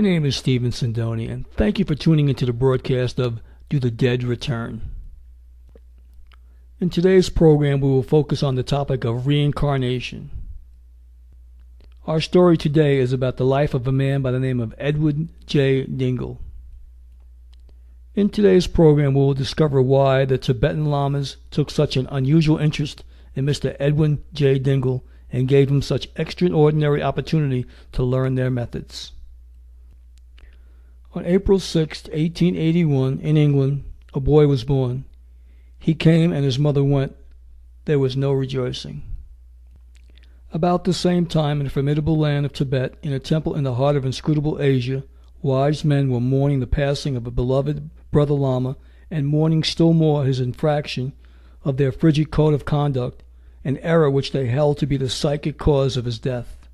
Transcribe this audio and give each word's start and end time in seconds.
My 0.00 0.08
name 0.08 0.24
is 0.24 0.34
Stephen 0.34 0.70
Sindoni, 0.70 1.30
and 1.30 1.46
thank 1.50 1.78
you 1.78 1.84
for 1.84 1.94
tuning 1.94 2.30
into 2.30 2.46
the 2.46 2.54
broadcast 2.54 3.18
of 3.18 3.42
Do 3.68 3.78
the 3.78 3.90
Dead 3.90 4.24
Return? 4.24 4.80
In 6.80 6.88
today's 6.88 7.28
program, 7.28 7.82
we 7.82 7.88
will 7.90 8.02
focus 8.02 8.42
on 8.42 8.54
the 8.54 8.62
topic 8.62 9.04
of 9.04 9.26
reincarnation. 9.26 10.30
Our 12.06 12.22
story 12.22 12.56
today 12.56 12.96
is 12.96 13.12
about 13.12 13.36
the 13.36 13.44
life 13.44 13.74
of 13.74 13.86
a 13.86 13.92
man 13.92 14.22
by 14.22 14.30
the 14.30 14.40
name 14.40 14.58
of 14.58 14.74
Edwin 14.78 15.28
J. 15.44 15.84
Dingle. 15.84 16.40
In 18.14 18.30
today's 18.30 18.66
program, 18.66 19.12
we 19.12 19.20
will 19.20 19.34
discover 19.34 19.82
why 19.82 20.24
the 20.24 20.38
Tibetan 20.38 20.86
Lamas 20.86 21.36
took 21.50 21.70
such 21.70 21.98
an 21.98 22.08
unusual 22.10 22.56
interest 22.56 23.04
in 23.34 23.44
Mr. 23.44 23.76
Edwin 23.78 24.24
J. 24.32 24.58
Dingle 24.58 25.04
and 25.30 25.46
gave 25.46 25.70
him 25.70 25.82
such 25.82 26.08
extraordinary 26.16 27.02
opportunity 27.02 27.66
to 27.92 28.02
learn 28.02 28.36
their 28.36 28.50
methods. 28.50 29.12
On 31.12 31.26
April 31.26 31.58
6, 31.58 32.04
1881, 32.04 33.18
in 33.18 33.36
England, 33.36 33.84
a 34.14 34.20
boy 34.20 34.46
was 34.46 34.62
born. 34.62 35.04
He 35.76 35.92
came 35.92 36.32
and 36.32 36.44
his 36.44 36.58
mother 36.58 36.84
went. 36.84 37.16
There 37.86 37.98
was 37.98 38.16
no 38.16 38.32
rejoicing. 38.32 39.02
About 40.52 40.84
the 40.84 40.92
same 40.92 41.26
time, 41.26 41.58
in 41.60 41.64
the 41.64 41.70
formidable 41.70 42.16
land 42.16 42.46
of 42.46 42.52
Tibet, 42.52 42.94
in 43.02 43.12
a 43.12 43.18
temple 43.18 43.56
in 43.56 43.64
the 43.64 43.74
heart 43.74 43.96
of 43.96 44.04
inscrutable 44.04 44.60
Asia, 44.60 45.02
wise 45.42 45.84
men 45.84 46.10
were 46.10 46.20
mourning 46.20 46.60
the 46.60 46.66
passing 46.68 47.16
of 47.16 47.26
a 47.26 47.32
beloved 47.32 47.90
brother 48.12 48.34
Lama, 48.34 48.76
and 49.10 49.26
mourning 49.26 49.64
still 49.64 49.92
more 49.92 50.24
his 50.24 50.38
infraction 50.38 51.12
of 51.64 51.76
their 51.76 51.90
frigid 51.90 52.30
code 52.30 52.54
of 52.54 52.64
conduct, 52.64 53.24
an 53.64 53.78
error 53.78 54.10
which 54.10 54.30
they 54.30 54.46
held 54.46 54.78
to 54.78 54.86
be 54.86 54.96
the 54.96 55.08
psychic 55.08 55.58
cause 55.58 55.96
of 55.96 56.04
his 56.04 56.20
death. 56.20 56.68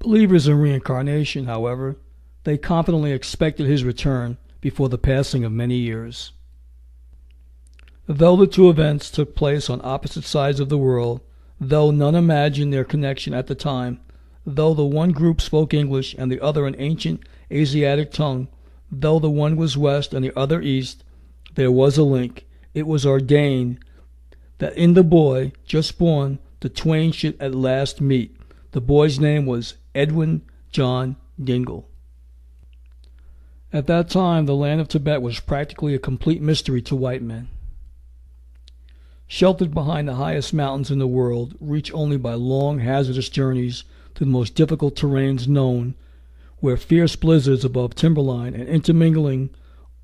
Believers 0.00 0.48
in 0.48 0.58
reincarnation, 0.58 1.44
however, 1.46 1.96
they 2.44 2.56
confidently 2.56 3.12
expected 3.12 3.66
his 3.66 3.84
return 3.84 4.38
before 4.60 4.88
the 4.88 4.98
passing 4.98 5.44
of 5.44 5.52
many 5.52 5.76
years. 5.76 6.32
Though 8.06 8.36
the 8.36 8.46
two 8.46 8.68
events 8.68 9.10
took 9.10 9.34
place 9.34 9.70
on 9.70 9.80
opposite 9.82 10.24
sides 10.24 10.60
of 10.60 10.68
the 10.68 10.78
world, 10.78 11.22
though 11.58 11.90
none 11.90 12.14
imagined 12.14 12.72
their 12.72 12.84
connection 12.84 13.32
at 13.32 13.46
the 13.46 13.54
time, 13.54 14.00
though 14.46 14.74
the 14.74 14.84
one 14.84 15.12
group 15.12 15.40
spoke 15.40 15.72
English 15.72 16.14
and 16.18 16.30
the 16.30 16.40
other 16.40 16.66
an 16.66 16.76
ancient 16.78 17.22
Asiatic 17.50 18.12
tongue, 18.12 18.48
though 18.90 19.18
the 19.18 19.30
one 19.30 19.56
was 19.56 19.76
west 19.76 20.12
and 20.12 20.24
the 20.24 20.38
other 20.38 20.60
east, 20.60 21.02
there 21.54 21.72
was 21.72 21.96
a 21.96 22.02
link. 22.02 22.46
It 22.74 22.86
was 22.86 23.06
ordained 23.06 23.78
that 24.58 24.76
in 24.76 24.94
the 24.94 25.04
boy 25.04 25.52
just 25.64 25.98
born 25.98 26.38
the 26.60 26.68
twain 26.68 27.12
should 27.12 27.40
at 27.40 27.54
last 27.54 28.00
meet. 28.00 28.36
The 28.72 28.80
boy's 28.80 29.20
name 29.20 29.46
was 29.46 29.74
Edwin 29.94 30.42
John 30.70 31.16
Dingle. 31.42 31.88
At 33.74 33.88
that 33.88 34.08
time, 34.08 34.46
the 34.46 34.54
land 34.54 34.80
of 34.80 34.86
Tibet 34.86 35.20
was 35.20 35.40
practically 35.40 35.96
a 35.96 35.98
complete 35.98 36.40
mystery 36.40 36.80
to 36.82 36.94
white 36.94 37.22
men. 37.22 37.48
Sheltered 39.26 39.74
behind 39.74 40.06
the 40.06 40.14
highest 40.14 40.54
mountains 40.54 40.92
in 40.92 41.00
the 41.00 41.08
world, 41.08 41.56
reached 41.58 41.92
only 41.92 42.16
by 42.16 42.34
long, 42.34 42.78
hazardous 42.78 43.28
journeys 43.28 43.82
through 44.14 44.26
the 44.26 44.30
most 44.30 44.54
difficult 44.54 44.94
terrains 44.94 45.48
known, 45.48 45.96
where 46.58 46.76
fierce 46.76 47.16
blizzards 47.16 47.64
above 47.64 47.96
timberline 47.96 48.54
and 48.54 48.68
intermingling 48.68 49.50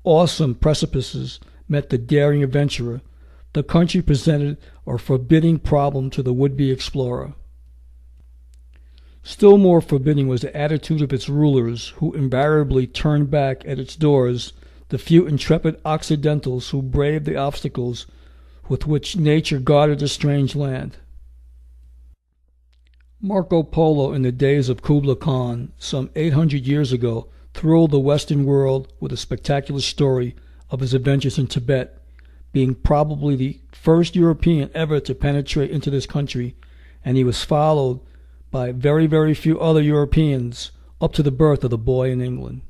awesome 0.03 0.53
precipices 0.53 1.39
met 1.69 1.89
the 1.91 1.97
daring 1.97 2.43
adventurer, 2.43 2.99
the 3.53 3.63
country 3.63 4.01
presented 4.01 4.57
a 4.85 4.97
forbidding 4.97 5.59
problem 5.59 6.09
to 6.09 6.21
the 6.21 6.33
would-be 6.33 6.71
explorer. 6.71 7.35
Still 9.23 9.57
more 9.57 9.81
forbidding 9.81 10.27
was 10.27 10.41
the 10.41 10.55
attitude 10.55 11.01
of 11.01 11.13
its 11.13 11.29
rulers, 11.29 11.89
who 11.97 12.13
invariably 12.13 12.87
turned 12.87 13.29
back 13.29 13.63
at 13.65 13.79
its 13.79 13.95
doors 13.95 14.53
the 14.89 14.97
few 14.97 15.25
intrepid 15.25 15.79
Occidentals 15.85 16.71
who 16.71 16.81
braved 16.81 17.25
the 17.25 17.37
obstacles 17.37 18.07
with 18.67 18.87
which 18.87 19.15
nature 19.15 19.59
guarded 19.59 19.99
the 19.99 20.07
strange 20.07 20.55
land. 20.55 20.97
Marco 23.21 23.61
Polo, 23.61 24.13
in 24.13 24.23
the 24.23 24.31
days 24.31 24.67
of 24.69 24.81
Kubla 24.81 25.15
Khan, 25.15 25.71
some 25.77 26.09
eight 26.15 26.33
hundred 26.33 26.65
years 26.65 26.91
ago, 26.91 27.27
thrilled 27.53 27.91
the 27.91 27.99
Western 27.99 28.45
world 28.45 28.91
with 28.99 29.11
a 29.11 29.17
spectacular 29.17 29.81
story 29.81 30.35
of 30.71 30.79
his 30.79 30.93
adventures 30.93 31.37
in 31.37 31.45
Tibet, 31.45 32.01
being 32.51 32.73
probably 32.73 33.35
the 33.35 33.59
first 33.71 34.15
European 34.15 34.71
ever 34.73 34.99
to 34.99 35.13
penetrate 35.13 35.69
into 35.69 35.91
this 35.91 36.07
country, 36.07 36.55
and 37.05 37.15
he 37.15 37.23
was 37.23 37.43
followed 37.43 37.99
by 38.51 38.71
very, 38.73 39.07
very 39.07 39.33
few 39.33 39.59
other 39.59 39.81
Europeans 39.81 40.71
up 40.99 41.13
to 41.13 41.23
the 41.23 41.31
birth 41.31 41.63
of 41.63 41.71
the 41.71 41.77
boy 41.77 42.11
in 42.11 42.21
England. 42.21 42.61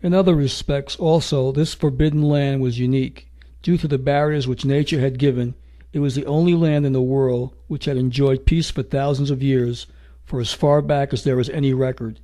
In 0.00 0.14
other 0.14 0.34
respects, 0.34 0.96
also, 0.96 1.52
this 1.52 1.74
forbidden 1.74 2.22
land 2.22 2.62
was 2.62 2.78
unique. 2.78 3.28
Due 3.62 3.76
to 3.76 3.88
the 3.88 3.98
barriers 3.98 4.48
which 4.48 4.64
nature 4.64 5.00
had 5.00 5.18
given, 5.18 5.54
it 5.92 5.98
was 5.98 6.14
the 6.14 6.24
only 6.24 6.54
land 6.54 6.86
in 6.86 6.92
the 6.92 7.02
world 7.02 7.54
which 7.66 7.84
had 7.84 7.98
enjoyed 7.98 8.46
peace 8.46 8.70
for 8.70 8.82
thousands 8.82 9.30
of 9.30 9.42
years, 9.42 9.86
for 10.24 10.40
as 10.40 10.54
far 10.54 10.80
back 10.80 11.12
as 11.12 11.24
there 11.24 11.38
is 11.38 11.50
any 11.50 11.74
record. 11.74 12.20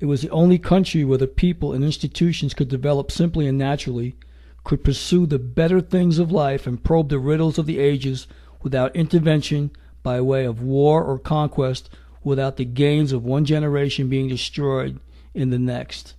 It 0.00 0.06
was 0.06 0.20
the 0.20 0.30
only 0.30 0.58
country 0.58 1.04
where 1.04 1.16
the 1.16 1.26
people 1.26 1.72
and 1.72 1.84
institutions 1.84 2.52
could 2.52 2.68
develop 2.68 3.10
simply 3.10 3.46
and 3.46 3.56
naturally, 3.56 4.16
could 4.64 4.82
pursue 4.82 5.24
the 5.24 5.38
better 5.38 5.80
things 5.80 6.18
of 6.18 6.32
life 6.32 6.66
and 6.66 6.82
probe 6.82 7.08
the 7.08 7.18
riddles 7.18 7.56
of 7.56 7.66
the 7.66 7.78
ages 7.78 8.26
without 8.62 8.96
intervention 8.96 9.70
by 10.04 10.20
way 10.20 10.44
of 10.44 10.62
war 10.62 11.02
or 11.02 11.18
conquest 11.18 11.90
without 12.22 12.56
the 12.56 12.64
gains 12.64 13.10
of 13.10 13.24
one 13.24 13.44
generation 13.44 14.08
being 14.08 14.28
destroyed 14.28 15.00
in 15.34 15.50
the 15.50 15.58
next. 15.58 16.14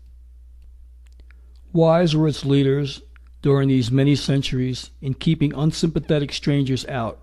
Wise 1.71 2.15
were 2.15 2.27
its 2.27 2.43
leaders 2.43 3.01
during 3.41 3.69
these 3.69 3.91
many 3.91 4.15
centuries 4.15 4.89
in 5.01 5.13
keeping 5.13 5.53
unsympathetic 5.53 6.33
strangers 6.33 6.85
out, 6.87 7.19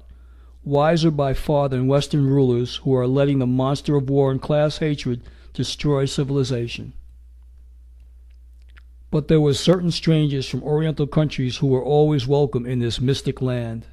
wiser 0.64 1.10
by 1.10 1.34
far 1.34 1.68
than 1.68 1.88
Western 1.88 2.26
rulers 2.26 2.76
who 2.76 2.94
are 2.94 3.06
letting 3.06 3.40
the 3.40 3.46
monster 3.46 3.96
of 3.96 4.08
war 4.08 4.30
and 4.30 4.40
class 4.40 4.78
hatred 4.78 5.20
destroy 5.52 6.04
civilization. 6.04 6.92
But 9.10 9.28
there 9.28 9.40
were 9.40 9.54
certain 9.54 9.90
strangers 9.90 10.48
from 10.48 10.62
Oriental 10.62 11.06
countries 11.06 11.56
who 11.56 11.66
were 11.66 11.84
always 11.84 12.26
welcome 12.26 12.66
in 12.66 12.78
this 12.78 13.00
mystic 13.00 13.42
land. 13.42 13.86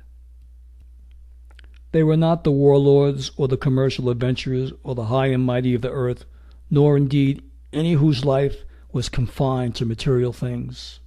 They 1.91 2.03
were 2.03 2.17
not 2.17 2.43
the 2.43 2.51
warlords 2.51 3.31
or 3.35 3.47
the 3.47 3.57
commercial 3.57 4.09
adventurers 4.09 4.71
or 4.83 4.93
the 4.93 5.05
high 5.05 5.27
and 5.27 5.43
mighty 5.43 5.73
of 5.73 5.81
the 5.81 5.91
earth, 5.91 6.25
nor 6.69 6.95
indeed 6.95 7.41
any 7.73 7.93
whose 7.93 8.23
life 8.23 8.63
was 8.91 9.09
confined 9.09 9.75
to 9.75 9.85
material 9.85 10.33
things. 10.33 10.99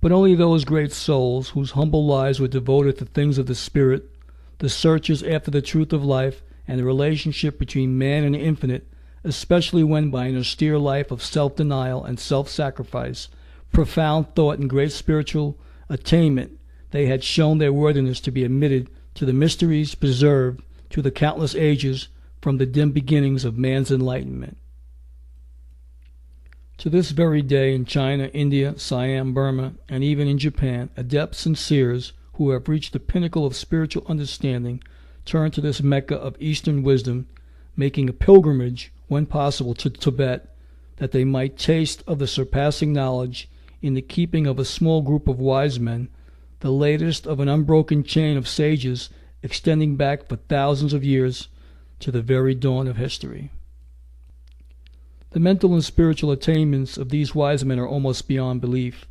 But 0.00 0.12
only 0.12 0.34
those 0.34 0.64
great 0.64 0.92
souls 0.92 1.50
whose 1.50 1.72
humble 1.72 2.06
lives 2.06 2.40
were 2.40 2.48
devoted 2.48 2.98
to 2.98 3.04
things 3.04 3.38
of 3.38 3.46
the 3.46 3.54
spirit, 3.54 4.10
the 4.58 4.68
searchers 4.68 5.22
after 5.22 5.50
the 5.50 5.62
truth 5.62 5.92
of 5.92 6.04
life 6.04 6.42
and 6.66 6.78
the 6.78 6.84
relationship 6.84 7.58
between 7.58 7.98
man 7.98 8.24
and 8.24 8.34
the 8.34 8.38
infinite, 8.38 8.86
especially 9.24 9.84
when 9.84 10.10
by 10.10 10.26
an 10.26 10.38
austere 10.38 10.78
life 10.78 11.10
of 11.10 11.22
self 11.22 11.56
denial 11.56 12.04
and 12.04 12.18
self 12.18 12.48
sacrifice, 12.48 13.28
profound 13.72 14.34
thought, 14.34 14.58
and 14.58 14.70
great 14.70 14.92
spiritual 14.92 15.58
attainment, 15.88 16.58
they 16.90 17.06
had 17.06 17.24
shown 17.24 17.58
their 17.58 17.72
worthiness 17.72 18.20
to 18.20 18.30
be 18.30 18.44
admitted 18.44 18.90
to 19.14 19.24
the 19.24 19.32
mysteries 19.32 19.94
preserved 19.94 20.62
to 20.90 21.02
the 21.02 21.10
countless 21.10 21.54
ages 21.54 22.08
from 22.40 22.58
the 22.58 22.66
dim 22.66 22.92
beginnings 22.92 23.44
of 23.44 23.56
man's 23.56 23.90
enlightenment. 23.90 24.56
To 26.78 26.90
this 26.90 27.12
very 27.12 27.40
day 27.40 27.74
in 27.74 27.84
China, 27.84 28.26
India, 28.34 28.78
Siam, 28.78 29.32
Burma, 29.32 29.74
and 29.88 30.02
even 30.02 30.26
in 30.26 30.38
Japan, 30.38 30.90
adepts 30.96 31.46
and 31.46 31.56
seers 31.56 32.12
who 32.34 32.50
have 32.50 32.68
reached 32.68 32.92
the 32.92 33.00
pinnacle 33.00 33.46
of 33.46 33.54
spiritual 33.56 34.04
understanding 34.08 34.82
turn 35.24 35.50
to 35.52 35.60
this 35.60 35.82
Mecca 35.82 36.16
of 36.16 36.36
Eastern 36.40 36.82
wisdom, 36.82 37.26
making 37.76 38.08
a 38.08 38.12
pilgrimage, 38.12 38.92
when 39.08 39.24
possible, 39.24 39.74
to 39.74 39.88
Tibet, 39.88 40.54
that 40.96 41.12
they 41.12 41.24
might 41.24 41.56
taste 41.56 42.02
of 42.06 42.18
the 42.18 42.26
surpassing 42.26 42.92
knowledge 42.92 43.48
in 43.80 43.94
the 43.94 44.02
keeping 44.02 44.46
of 44.46 44.58
a 44.58 44.64
small 44.64 45.00
group 45.02 45.28
of 45.28 45.38
wise 45.38 45.78
men 45.78 46.08
the 46.64 46.72
latest 46.72 47.26
of 47.26 47.40
an 47.40 47.48
unbroken 47.48 48.02
chain 48.02 48.38
of 48.38 48.48
sages 48.48 49.10
extending 49.42 49.96
back 49.96 50.26
for 50.26 50.36
thousands 50.36 50.94
of 50.94 51.04
years 51.04 51.48
to 52.00 52.10
the 52.10 52.22
very 52.22 52.54
dawn 52.54 52.88
of 52.88 52.96
history. 52.96 53.52
The 55.32 55.40
mental 55.40 55.74
and 55.74 55.84
spiritual 55.84 56.30
attainments 56.30 56.96
of 56.96 57.10
these 57.10 57.34
wise 57.34 57.66
men 57.66 57.78
are 57.78 57.86
almost 57.86 58.26
beyond 58.26 58.62
belief. 58.62 59.04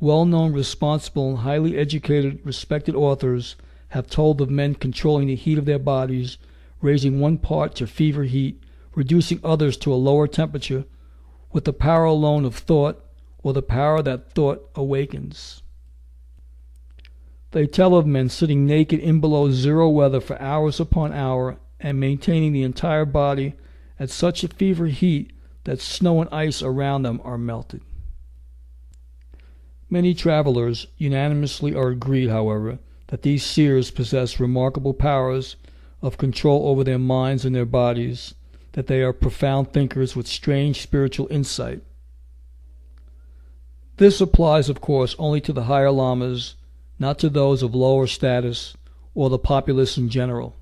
Well 0.00 0.24
known, 0.24 0.52
responsible, 0.52 1.28
and 1.28 1.38
highly 1.38 1.78
educated, 1.78 2.40
respected 2.42 2.96
authors 2.96 3.54
have 3.90 4.10
told 4.10 4.40
of 4.40 4.50
men 4.50 4.74
controlling 4.74 5.28
the 5.28 5.36
heat 5.36 5.58
of 5.58 5.64
their 5.64 5.78
bodies, 5.78 6.38
raising 6.82 7.20
one 7.20 7.38
part 7.38 7.76
to 7.76 7.86
fever 7.86 8.24
heat, 8.24 8.60
reducing 8.96 9.38
others 9.44 9.76
to 9.76 9.92
a 9.92 9.94
lower 9.94 10.26
temperature, 10.26 10.84
with 11.52 11.66
the 11.66 11.72
power 11.72 12.06
alone 12.06 12.44
of 12.44 12.56
thought, 12.56 13.00
or 13.44 13.52
the 13.52 13.62
power 13.62 14.02
that 14.02 14.32
thought 14.32 14.68
awakens. 14.74 15.62
They 17.56 17.66
tell 17.66 17.94
of 17.94 18.06
men 18.06 18.28
sitting 18.28 18.66
naked 18.66 19.00
in 19.00 19.18
below 19.18 19.50
zero 19.50 19.88
weather 19.88 20.20
for 20.20 20.38
hours 20.42 20.78
upon 20.78 21.14
hour 21.14 21.56
and 21.80 21.98
maintaining 21.98 22.52
the 22.52 22.62
entire 22.62 23.06
body 23.06 23.54
at 23.98 24.10
such 24.10 24.44
a 24.44 24.48
fever 24.48 24.88
heat 24.88 25.32
that 25.64 25.80
snow 25.80 26.20
and 26.20 26.28
ice 26.30 26.60
around 26.60 27.04
them 27.04 27.18
are 27.24 27.38
melted. 27.38 27.80
Many 29.88 30.12
travelers 30.12 30.88
unanimously 30.98 31.74
are 31.74 31.88
agreed, 31.88 32.28
however, 32.28 32.78
that 33.06 33.22
these 33.22 33.42
seers 33.42 33.90
possess 33.90 34.38
remarkable 34.38 34.92
powers 34.92 35.56
of 36.02 36.18
control 36.18 36.68
over 36.68 36.84
their 36.84 36.98
minds 36.98 37.46
and 37.46 37.56
their 37.56 37.64
bodies, 37.64 38.34
that 38.72 38.86
they 38.86 39.00
are 39.00 39.14
profound 39.14 39.72
thinkers 39.72 40.14
with 40.14 40.26
strange 40.26 40.82
spiritual 40.82 41.26
insight. 41.30 41.80
This 43.96 44.20
applies, 44.20 44.68
of 44.68 44.82
course, 44.82 45.16
only 45.18 45.40
to 45.40 45.54
the 45.54 45.64
higher 45.64 45.90
lamas, 45.90 46.56
not 46.98 47.18
to 47.18 47.28
those 47.28 47.62
of 47.62 47.74
lower 47.74 48.06
status 48.06 48.76
or 49.14 49.30
the 49.30 49.38
populace 49.38 49.96
in 49.96 50.08
general. 50.08 50.56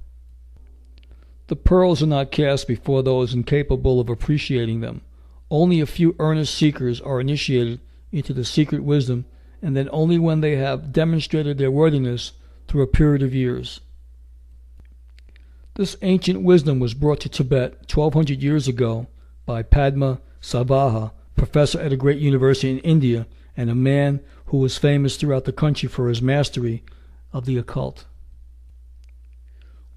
The 1.49 1.57
pearls 1.57 2.03
are 2.03 2.07
not 2.07 2.31
cast 2.31 2.67
before 2.67 3.03
those 3.03 3.35
incapable 3.35 4.01
of 4.01 4.09
appreciating 4.09 4.81
them. 4.81 5.03
Only 5.51 5.81
a 5.81 5.87
few 5.87 6.17
earnest 6.19 6.55
seekers 6.55 7.01
are 7.01 7.21
initiated 7.21 7.81
into 8.11 8.33
the 8.33 8.45
secret 8.45 8.83
wisdom, 8.83 9.27
and 9.61 9.77
then 9.77 9.89
only 9.93 10.19
when 10.19 10.41
they 10.41 10.57
have 10.57 10.93
demonstrated 10.93 11.59
their 11.59 11.71
worthiness 11.71 12.33
through 12.67 12.83
a 12.83 12.87
period 12.87 13.23
of 13.23 13.35
years. 13.35 13.81
This 15.75 15.97
ancient 16.03 16.43
wisdom 16.43 16.79
was 16.79 16.95
brought 16.95 17.21
to 17.21 17.29
Tibet 17.29 17.93
1200 17.93 18.43
years 18.43 18.69
ago 18.69 19.09
by 19.45 19.63
Padma 19.63 20.21
Sambhava, 20.41 21.13
professor 21.37 21.81
at 21.81 21.93
a 21.93 21.97
great 21.97 22.19
university 22.19 22.71
in 22.71 22.79
India 22.79 23.27
and 23.57 23.69
a 23.69 23.75
man 23.75 24.21
who 24.55 24.61
was 24.61 24.79
famous 24.79 25.17
throughout 25.17 25.47
the 25.47 25.53
country 25.53 25.89
for 25.89 26.09
his 26.09 26.23
mastery 26.23 26.85
of 27.33 27.45
the 27.45 27.59
occult. 27.59 28.05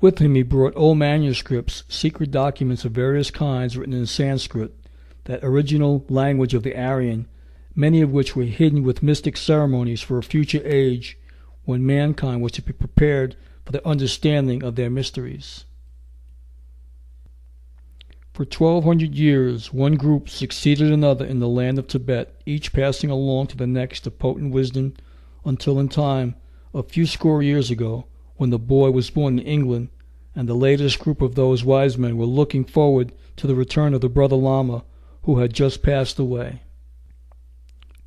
With 0.01 0.17
him 0.17 0.33
he 0.33 0.41
brought 0.41 0.73
old 0.75 0.97
manuscripts, 0.97 1.83
secret 1.87 2.31
documents 2.31 2.83
of 2.83 2.91
various 2.91 3.29
kinds 3.29 3.77
written 3.77 3.93
in 3.93 4.07
Sanskrit, 4.07 4.73
that 5.25 5.43
original 5.43 6.03
language 6.09 6.55
of 6.55 6.63
the 6.63 6.75
Aryan, 6.75 7.27
many 7.75 8.01
of 8.01 8.09
which 8.09 8.35
were 8.35 8.45
hidden 8.45 8.81
with 8.81 9.03
mystic 9.03 9.37
ceremonies 9.37 10.01
for 10.01 10.17
a 10.17 10.23
future 10.23 10.63
age 10.65 11.19
when 11.65 11.85
mankind 11.85 12.41
was 12.41 12.53
to 12.53 12.63
be 12.63 12.73
prepared 12.73 13.35
for 13.63 13.71
the 13.71 13.87
understanding 13.87 14.63
of 14.63 14.75
their 14.75 14.89
mysteries. 14.89 15.65
For 18.37 18.45
twelve 18.45 18.83
hundred 18.83 19.15
years 19.15 19.73
one 19.73 19.95
group 19.95 20.29
succeeded 20.29 20.91
another 20.91 21.25
in 21.25 21.39
the 21.39 21.47
land 21.47 21.79
of 21.79 21.87
Tibet, 21.87 22.39
each 22.45 22.71
passing 22.71 23.09
along 23.09 23.47
to 23.47 23.57
the 23.57 23.65
next 23.65 24.03
the 24.03 24.11
potent 24.11 24.51
wisdom, 24.51 24.93
until 25.43 25.79
in 25.79 25.89
time, 25.89 26.35
a 26.71 26.83
few 26.83 27.07
score 27.07 27.41
years 27.41 27.71
ago, 27.71 28.05
when 28.35 28.51
the 28.51 28.59
boy 28.59 28.91
was 28.91 29.09
born 29.09 29.39
in 29.39 29.45
England, 29.47 29.89
and 30.35 30.47
the 30.47 30.53
latest 30.53 30.99
group 30.99 31.19
of 31.19 31.33
those 31.33 31.63
wise 31.63 31.97
men 31.97 32.15
were 32.15 32.27
looking 32.27 32.63
forward 32.63 33.11
to 33.37 33.47
the 33.47 33.55
return 33.55 33.95
of 33.95 34.01
the 34.01 34.07
brother 34.07 34.35
Lama 34.35 34.83
who 35.23 35.39
had 35.39 35.51
just 35.51 35.81
passed 35.81 36.19
away. 36.19 36.61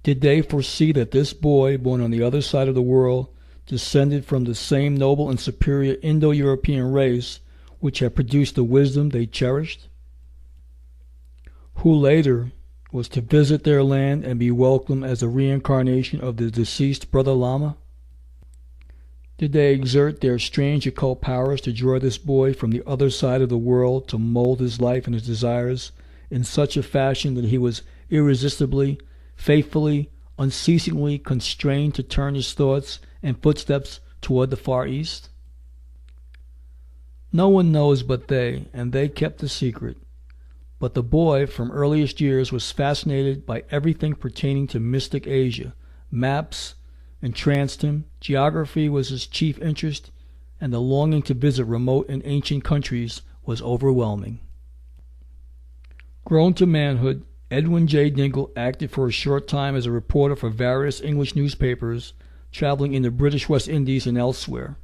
Did 0.05 0.21
they 0.21 0.43
foresee 0.43 0.93
that 0.93 1.11
this 1.11 1.33
boy, 1.33 1.77
born 1.77 2.01
on 2.01 2.13
the 2.13 2.23
other 2.23 2.41
side 2.41 2.69
of 2.69 2.77
the 2.77 2.83
world, 2.83 3.35
descended 3.67 4.25
from 4.25 4.45
the 4.45 4.55
same 4.55 4.97
noble 4.97 5.29
and 5.29 5.41
superior 5.41 5.97
Indo 6.03 6.31
European 6.31 6.93
race 6.93 7.41
which 7.81 7.99
had 7.99 8.15
produced 8.15 8.55
the 8.55 8.63
wisdom 8.63 9.09
they 9.09 9.27
cherished? 9.27 9.89
Who 11.81 11.95
later 11.95 12.53
was 12.93 13.09
to 13.09 13.23
visit 13.23 13.65
their 13.65 13.83
land 13.83 14.23
and 14.23 14.39
be 14.39 14.51
welcomed 14.51 15.03
as 15.03 15.23
a 15.23 15.29
reincarnation 15.29 16.21
of 16.21 16.37
the 16.37 16.51
deceased 16.51 17.11
brother 17.11 17.33
Lama? 17.33 17.79
Did 19.39 19.55
they 19.55 19.73
exert 19.73 20.21
their 20.21 20.39
strange 20.39 20.87
occult 20.87 21.23
powers 21.23 21.63
to 21.63 21.73
draw 21.73 21.99
this 21.99 22.19
boy 22.19 22.53
from 22.53 22.71
the 22.71 22.83
other 22.87 23.09
side 23.09 23.41
of 23.41 23.49
the 23.49 23.57
world 23.57 24.09
to 24.09 24.19
mold 24.19 24.61
his 24.61 24.79
life 24.79 25.07
and 25.07 25.15
his 25.15 25.25
desires 25.25 25.93
in 26.31 26.45
such 26.45 26.77
a 26.77 26.83
fashion 26.83 27.33
that 27.37 27.47
he 27.47 27.57
was 27.57 27.81
irresistibly, 28.11 29.01
faithfully, 29.35 30.11
unceasingly 30.39 31.19
constrained 31.19 31.95
to 31.95 32.03
turn 32.03 32.35
his 32.35 32.53
thoughts 32.53 33.01
and 33.23 33.41
footsteps 33.41 34.01
toward 34.21 34.51
the 34.51 34.57
Far 34.57 34.87
East? 34.87 35.31
No 37.33 37.49
one 37.49 37.73
knows 37.73 38.03
but 38.03 38.29
they, 38.29 38.67
and 38.75 38.93
they 38.93 39.09
kept 39.09 39.39
the 39.39 39.49
secret. 39.49 39.97
But 40.81 40.95
the 40.95 41.03
boy, 41.03 41.47
from 41.47 41.71
earliest 41.71 42.21
years, 42.21 42.51
was 42.51 42.73
fascinated 42.73 43.47
by 43.47 43.63
everything 43.71 44.15
pertaining 44.15 44.67
to 44.69 44.81
mystic 44.81 45.29
Asia 45.29 45.75
maps, 46.11 46.75
entranced 47.23 47.83
him, 47.83 48.07
geography 48.21 48.89
was 48.89 49.11
his 49.11 49.27
chief 49.27 49.61
interest, 49.61 50.11
and 50.61 50.73
the 50.73 50.81
longing 50.81 51.23
to 51.23 51.35
visit 51.35 51.65
remote 51.67 52.09
and 52.09 52.23
ancient 52.25 52.65
countries 52.65 53.23
was 53.45 53.63
overwhelming. 53.63 54.41
Grown 56.25 56.55
to 56.55 56.67
manhood, 56.67 57.25
Edwin 57.51 57.87
J. 57.87 58.11
Dingle 58.11 58.51
acted 58.57 58.91
for 58.91 59.07
a 59.07 59.13
short 59.13 59.49
time 59.49 59.77
as 59.77 59.87
a 59.87 59.91
reporter 59.91 60.35
for 60.35 60.51
various 60.51 61.01
English 61.01 61.37
newspapers, 61.37 62.13
traveling 62.53 62.95
in 62.95 63.03
the 63.03 63.11
British 63.11 63.49
West 63.49 63.69
Indies 63.69 64.07
and 64.07 64.17
elsewhere. 64.17 64.77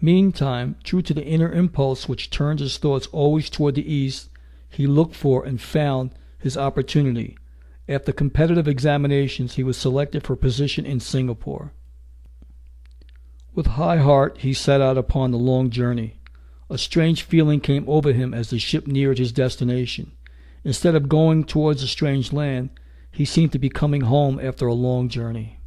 Meantime, 0.00 0.76
true 0.82 1.02
to 1.02 1.14
the 1.14 1.24
inner 1.24 1.52
impulse 1.52 2.08
which 2.08 2.30
turned 2.30 2.60
his 2.60 2.78
thoughts 2.78 3.06
always 3.12 3.50
toward 3.50 3.74
the 3.74 3.92
East, 3.92 4.30
he 4.68 4.86
looked 4.86 5.14
for 5.14 5.44
and 5.44 5.60
found 5.60 6.12
his 6.38 6.56
opportunity, 6.56 7.36
after 7.90 8.12
competitive 8.12 8.68
examinations, 8.68 9.54
he 9.54 9.64
was 9.64 9.76
selected 9.76 10.22
for 10.22 10.36
position 10.36 10.86
in 10.86 11.00
Singapore. 11.00 11.72
With 13.52 13.66
high 13.66 13.96
heart, 13.96 14.38
he 14.38 14.52
set 14.52 14.80
out 14.80 14.96
upon 14.96 15.32
the 15.32 15.38
long 15.38 15.70
journey. 15.70 16.20
A 16.70 16.78
strange 16.78 17.22
feeling 17.22 17.58
came 17.58 17.84
over 17.88 18.12
him 18.12 18.32
as 18.32 18.50
the 18.50 18.60
ship 18.60 18.86
neared 18.86 19.18
his 19.18 19.32
destination. 19.32 20.12
Instead 20.62 20.94
of 20.94 21.08
going 21.08 21.42
towards 21.42 21.82
a 21.82 21.88
strange 21.88 22.32
land, 22.32 22.70
he 23.10 23.24
seemed 23.24 23.50
to 23.52 23.58
be 23.58 23.68
coming 23.68 24.02
home 24.02 24.38
after 24.40 24.68
a 24.68 24.74
long 24.74 25.08
journey. 25.08 25.58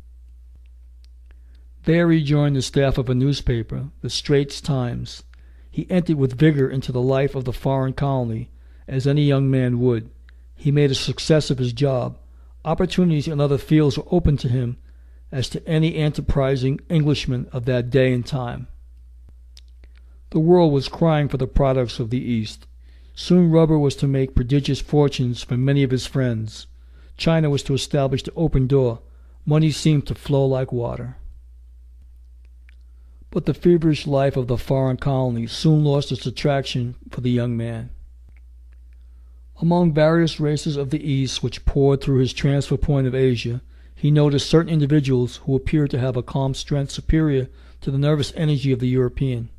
There 1.85 2.12
he 2.12 2.24
joined 2.24 2.56
the 2.56 2.62
staff 2.62 2.97
of 2.97 3.09
a 3.09 3.15
newspaper, 3.15 3.89
the 4.00 4.09
Straits 4.09 4.62
Times. 4.62 5.23
He 5.69 5.85
entered 5.90 6.16
with 6.18 6.40
vigor 6.40 6.69
into 6.69 6.94
the 6.94 7.02
life 7.02 7.35
of 7.35 7.44
the 7.44 7.52
foreign 7.52 7.92
colony, 7.92 8.52
as 8.87 9.06
any 9.06 9.23
young 9.23 9.52
man 9.52 9.81
would. 9.81 10.09
He 10.56 10.71
made 10.71 10.92
a 10.92 10.95
success 10.95 11.49
of 11.52 11.57
his 11.57 11.73
job. 11.73 12.18
Opportunities 12.63 13.28
in 13.28 13.42
other 13.42 13.57
fields 13.57 13.97
were 13.97 14.07
open 14.11 14.37
to 14.37 14.47
him 14.47 14.78
as 15.30 15.49
to 15.49 15.68
any 15.68 15.95
enterprising 15.95 16.80
Englishman 16.87 17.47
of 17.52 17.66
that 17.66 17.90
day 17.90 18.13
and 18.13 18.25
time. 18.25 18.68
The 20.30 20.40
world 20.40 20.71
was 20.71 20.87
crying 20.87 21.28
for 21.28 21.35
the 21.35 21.47
products 21.47 21.99
of 21.99 22.11
the 22.11 22.23
East. 22.23 22.66
Soon 23.13 23.52
rubber 23.52 23.78
was 23.78 23.97
to 23.97 24.07
make 24.07 24.35
prodigious 24.35 24.80
fortunes 24.80 25.44
for 25.44 25.57
many 25.57 25.83
of 25.83 25.92
his 25.92 26.07
friends. 26.07 26.66
China 27.18 27.49
was 27.49 27.61
to 27.63 27.73
establish 27.73 28.23
the 28.23 28.33
open 28.35 28.68
door. 28.68 29.02
Money 29.45 29.71
seemed 29.71 30.07
to 30.07 30.16
flow 30.16 30.45
like 30.45 30.71
water. 30.71 31.18
But 33.33 33.45
the 33.45 33.56
feverish 33.56 34.06
life 34.06 34.37
of 34.37 34.45
the 34.45 34.59
foreign 34.59 34.97
colony 34.97 35.47
soon 35.47 35.83
lost 35.83 36.11
its 36.11 36.28
attraction 36.28 36.94
for 37.09 37.21
the 37.21 37.31
young 37.31 37.57
man. 37.57 37.90
Among 39.59 39.92
various 39.92 40.40
races 40.40 40.78
of 40.78 40.92
the 40.92 41.04
East 41.04 41.42
which 41.42 41.66
poured 41.66 41.99
through 41.99 42.19
his 42.19 42.31
transfer 42.31 42.78
point 42.78 43.07
of 43.07 43.16
Asia, 43.16 43.63
he 43.95 44.11
noticed 44.11 44.47
certain 44.47 44.71
individuals 44.71 45.37
who 45.45 45.56
appeared 45.56 45.90
to 45.90 45.99
have 45.99 46.16
a 46.16 46.21
calm 46.21 46.54
strength 46.54 46.92
superior 46.92 47.49
to 47.81 47.90
the 47.90 47.97
nervous 47.97 48.33
energy 48.35 48.71
of 48.71 48.80
the 48.80 48.87
European. 48.87 49.49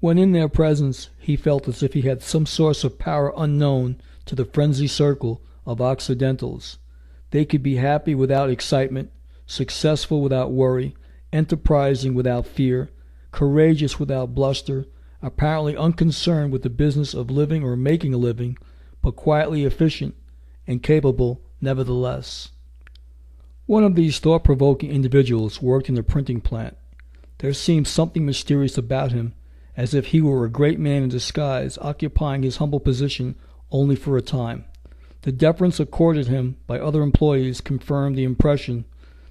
When 0.00 0.16
in 0.16 0.32
their 0.32 0.48
presence, 0.48 1.10
he 1.18 1.36
felt 1.36 1.68
as 1.68 1.82
if 1.82 1.92
he 1.92 2.02
had 2.02 2.22
some 2.22 2.46
source 2.46 2.84
of 2.84 2.98
power 2.98 3.34
unknown 3.36 4.00
to 4.24 4.34
the 4.34 4.46
frenzied 4.46 4.88
circle 4.88 5.42
of 5.66 5.82
Occidentals. 5.82 6.78
They 7.32 7.44
could 7.44 7.62
be 7.62 7.76
happy 7.76 8.14
without 8.14 8.48
excitement, 8.48 9.10
successful 9.46 10.22
without 10.22 10.50
worry, 10.50 10.96
enterprising 11.34 12.14
without 12.14 12.46
fear, 12.46 12.90
courageous 13.32 13.98
without 13.98 14.34
bluster, 14.34 14.86
apparently 15.20 15.76
unconcerned 15.76 16.52
with 16.52 16.62
the 16.62 16.70
business 16.70 17.12
of 17.12 17.30
living 17.30 17.64
or 17.64 17.76
making 17.76 18.14
a 18.14 18.18
living, 18.18 18.56
but 19.02 19.16
quietly 19.16 19.64
efficient 19.64 20.14
and 20.66 20.82
capable 20.82 21.42
nevertheless. 21.60 22.52
One 23.66 23.82
of 23.82 23.96
these 23.96 24.18
thought 24.18 24.44
provoking 24.44 24.90
individuals 24.90 25.60
worked 25.60 25.88
in 25.88 25.94
the 25.94 26.02
printing 26.02 26.40
plant. 26.40 26.76
There 27.38 27.52
seemed 27.52 27.88
something 27.88 28.24
mysterious 28.24 28.78
about 28.78 29.12
him, 29.12 29.34
as 29.76 29.92
if 29.92 30.06
he 30.06 30.20
were 30.20 30.44
a 30.44 30.50
great 30.50 30.78
man 30.78 31.02
in 31.02 31.08
disguise, 31.08 31.78
occupying 31.80 32.42
his 32.42 32.58
humble 32.58 32.80
position 32.80 33.34
only 33.72 33.96
for 33.96 34.16
a 34.16 34.22
time. 34.22 34.66
The 35.22 35.32
deference 35.32 35.80
accorded 35.80 36.28
him 36.28 36.58
by 36.66 36.78
other 36.78 37.02
employees 37.02 37.60
confirmed 37.60 38.16
the 38.16 38.24
impression 38.24 38.84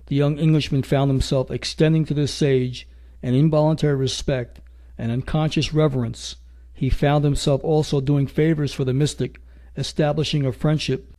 the 0.08 0.16
young 0.16 0.38
Englishman 0.38 0.84
found 0.84 1.10
himself 1.10 1.50
extending 1.50 2.06
to 2.06 2.14
this 2.14 2.34
sage 2.34 2.88
an 3.22 3.34
involuntary 3.34 3.96
respect 3.96 4.60
and 4.98 5.12
unconscious 5.12 5.74
reverence, 5.74 6.36
he 6.74 6.90
found 6.90 7.24
himself 7.24 7.64
also 7.64 8.02
doing 8.02 8.28
favors 8.28 8.74
for 8.74 8.84
the 8.84 8.94
mystic, 8.94 9.40
establishing 9.78 10.46
a 10.46 10.52
friendship. 10.52 11.14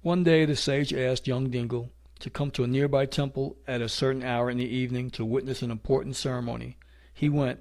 One 0.00 0.24
day 0.24 0.44
the 0.44 0.56
sage 0.56 0.94
asked 0.94 1.26
young 1.26 1.50
Dingle 1.50 1.90
to 2.20 2.30
come 2.30 2.50
to 2.52 2.64
a 2.64 2.68
nearby 2.68 3.04
temple 3.04 3.56
at 3.66 3.82
a 3.82 3.88
certain 3.88 4.22
hour 4.22 4.50
in 4.50 4.56
the 4.56 4.64
evening 4.64 5.10
to 5.10 5.24
witness 5.24 5.60
an 5.62 5.70
important 5.70 6.16
ceremony. 6.16 6.78
He 7.12 7.28
went, 7.28 7.60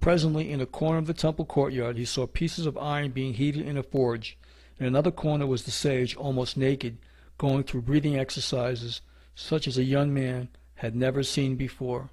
Presently, 0.00 0.50
in 0.50 0.60
a 0.60 0.66
corner 0.66 0.98
of 0.98 1.06
the 1.06 1.14
temple 1.14 1.44
courtyard, 1.44 1.96
he 1.96 2.04
saw 2.04 2.26
pieces 2.26 2.66
of 2.66 2.76
iron 2.76 3.12
being 3.12 3.34
heated 3.34 3.64
in 3.64 3.76
a 3.76 3.84
forge. 3.84 4.36
In 4.80 4.86
another 4.86 5.12
corner 5.12 5.46
was 5.46 5.62
the 5.62 5.70
sage, 5.70 6.16
almost 6.16 6.56
naked, 6.56 6.98
going 7.38 7.62
through 7.62 7.82
breathing 7.82 8.18
exercises 8.18 9.00
such 9.34 9.66
as 9.66 9.78
a 9.78 9.84
young 9.84 10.12
man 10.12 10.48
had 10.76 10.94
never 10.94 11.22
seen 11.22 11.56
before. 11.56 12.10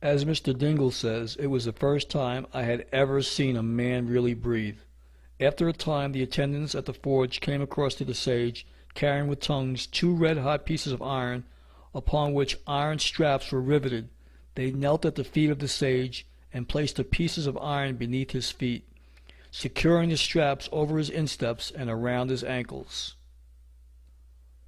As 0.00 0.24
Mr. 0.24 0.56
Dingle 0.56 0.90
says, 0.90 1.36
it 1.36 1.46
was 1.46 1.64
the 1.64 1.72
first 1.72 2.10
time 2.10 2.46
I 2.52 2.62
had 2.62 2.86
ever 2.90 3.22
seen 3.22 3.56
a 3.56 3.62
man 3.62 4.08
really 4.08 4.34
breathe. 4.34 4.78
After 5.38 5.68
a 5.68 5.72
time, 5.72 6.12
the 6.12 6.22
attendants 6.22 6.74
at 6.74 6.86
the 6.86 6.92
forge 6.92 7.40
came 7.40 7.62
across 7.62 7.94
to 7.96 8.04
the 8.04 8.14
sage, 8.14 8.66
carrying 8.94 9.28
with 9.28 9.40
tongues 9.40 9.86
two 9.86 10.12
red-hot 10.14 10.66
pieces 10.66 10.92
of 10.92 11.02
iron, 11.02 11.44
upon 11.94 12.34
which 12.34 12.58
iron 12.66 12.98
straps 12.98 13.52
were 13.52 13.60
riveted. 13.60 14.08
They 14.54 14.72
knelt 14.72 15.04
at 15.04 15.14
the 15.14 15.24
feet 15.24 15.50
of 15.50 15.60
the 15.60 15.68
sage, 15.68 16.26
and 16.52 16.68
placed 16.68 16.96
the 16.96 17.04
pieces 17.04 17.46
of 17.46 17.56
iron 17.58 17.96
beneath 17.96 18.32
his 18.32 18.50
feet, 18.50 18.86
securing 19.50 20.10
the 20.10 20.16
straps 20.16 20.68
over 20.72 20.98
his 20.98 21.10
insteps 21.10 21.70
and 21.70 21.88
around 21.88 22.30
his 22.30 22.42
ankles. 22.44 23.14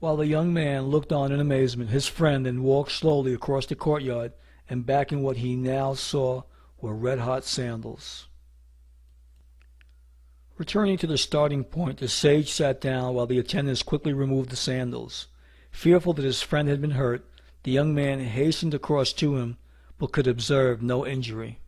While 0.05 0.19
the 0.19 0.27
young 0.27 0.53
man 0.53 0.89
looked 0.89 1.15
on 1.15 1.33
in 1.33 1.41
amazement, 1.41 1.89
his 1.89 2.07
friend 2.07 2.45
then 2.45 2.63
walked 2.63 2.93
slowly 2.93 3.33
across 3.33 3.65
the 3.65 3.75
courtyard, 3.75 4.35
and 4.69 4.85
back 4.85 5.13
in 5.13 5.23
what 5.23 5.39
he 5.39 5.57
now 5.57 5.95
saw 5.95 6.43
were 6.79 6.95
red-hot 6.95 7.45
sandals. 7.45 8.27
Returning 10.59 10.99
to 10.99 11.07
the 11.07 11.17
starting 11.17 11.65
point, 11.65 12.01
the 12.01 12.09
sage 12.09 12.53
sat 12.53 12.83
down 12.83 13.15
while 13.15 13.25
the 13.25 13.39
attendants 13.39 13.83
quickly 13.83 14.13
removed 14.13 14.51
the 14.51 14.57
sandals. 14.57 15.29
Fearful 15.71 16.13
that 16.13 16.27
his 16.27 16.43
friend 16.43 16.69
had 16.69 16.83
been 16.83 17.01
hurt, 17.01 17.25
the 17.63 17.73
young 17.73 17.95
man 17.95 18.21
hastened 18.21 18.75
across 18.75 19.11
to 19.15 19.39
him 19.39 19.57
but 19.97 20.13
could 20.13 20.27
observe 20.27 20.83
no 20.83 21.07
injury. 21.07 21.61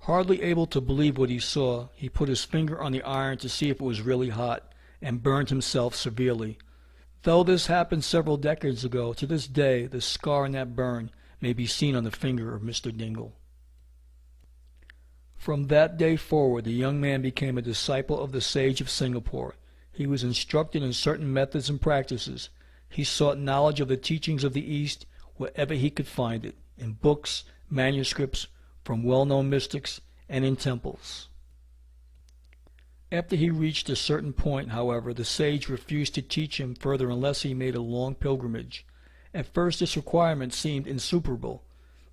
Hardly 0.00 0.42
able 0.42 0.66
to 0.66 0.80
believe 0.80 1.18
what 1.18 1.30
he 1.30 1.38
saw, 1.38 1.90
he 1.94 2.08
put 2.08 2.28
his 2.28 2.44
finger 2.44 2.82
on 2.82 2.90
the 2.90 3.04
iron 3.04 3.38
to 3.38 3.48
see 3.48 3.70
if 3.70 3.76
it 3.76 3.84
was 3.84 4.00
really 4.00 4.30
hot, 4.30 4.73
and 5.04 5.22
burned 5.22 5.50
himself 5.50 5.94
severely. 5.94 6.56
Though 7.22 7.44
this 7.44 7.66
happened 7.66 8.04
several 8.04 8.38
decades 8.38 8.84
ago, 8.84 9.12
to 9.12 9.26
this 9.26 9.46
day 9.46 9.86
the 9.86 10.00
scar 10.00 10.46
in 10.46 10.52
that 10.52 10.74
burn 10.74 11.10
may 11.40 11.52
be 11.52 11.66
seen 11.66 11.94
on 11.94 12.04
the 12.04 12.10
finger 12.10 12.54
of 12.54 12.62
Mr. 12.62 12.94
Dingle. 12.96 13.36
From 15.36 15.66
that 15.66 15.98
day 15.98 16.16
forward, 16.16 16.64
the 16.64 16.72
young 16.72 17.02
man 17.02 17.20
became 17.20 17.58
a 17.58 17.62
disciple 17.62 18.18
of 18.18 18.32
the 18.32 18.40
sage 18.40 18.80
of 18.80 18.88
Singapore. 18.88 19.56
He 19.92 20.06
was 20.06 20.24
instructed 20.24 20.82
in 20.82 20.94
certain 20.94 21.30
methods 21.30 21.68
and 21.68 21.78
practices. 21.80 22.48
He 22.88 23.04
sought 23.04 23.38
knowledge 23.38 23.80
of 23.80 23.88
the 23.88 23.98
teachings 23.98 24.42
of 24.42 24.54
the 24.54 24.74
East 24.74 25.04
wherever 25.36 25.74
he 25.74 25.90
could 25.90 26.06
find 26.06 26.46
it, 26.46 26.56
in 26.78 26.92
books, 26.92 27.44
manuscripts, 27.68 28.46
from 28.84 29.02
well-known 29.02 29.50
mystics, 29.50 30.00
and 30.30 30.46
in 30.46 30.56
temples. 30.56 31.28
After 33.14 33.36
he 33.36 33.48
reached 33.48 33.88
a 33.88 33.94
certain 33.94 34.32
point, 34.32 34.70
however, 34.70 35.14
the 35.14 35.24
sage 35.24 35.68
refused 35.68 36.16
to 36.16 36.22
teach 36.22 36.58
him 36.58 36.74
further 36.74 37.10
unless 37.10 37.42
he 37.42 37.54
made 37.54 37.76
a 37.76 37.80
long 37.80 38.16
pilgrimage. 38.16 38.84
At 39.32 39.46
first 39.46 39.78
this 39.78 39.96
requirement 39.96 40.52
seemed 40.52 40.88
insuperable. 40.88 41.62